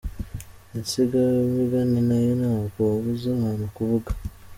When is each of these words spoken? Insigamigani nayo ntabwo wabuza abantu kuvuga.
Insigamigani 0.77 1.99
nayo 2.09 2.31
ntabwo 2.41 2.79
wabuza 2.89 3.27
abantu 3.33 3.65
kuvuga. 3.75 4.11